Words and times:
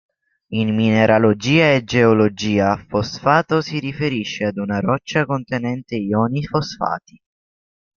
In 0.53 0.73
mineralogia 0.75 1.73
e 1.75 1.83
geologia, 1.83 2.75
fosfato 2.87 3.61
si 3.61 3.77
riferisce 3.77 4.45
ad 4.45 4.57
una 4.57 4.79
roccia 4.79 5.25
contenente 5.27 5.93
ioni 5.95 6.43
fosfati. 6.43 7.21